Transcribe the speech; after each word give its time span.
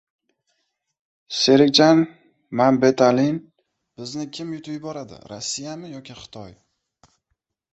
Serikjan 1.39 2.01
Mambetalin: 2.61 3.37
bizni 4.01 4.25
kim 4.39 4.57
yutib 4.57 4.75
yuboradi- 4.79 5.21
Rossiyami 5.35 5.93
yoki 5.95 6.17
Xitoy? 6.23 6.57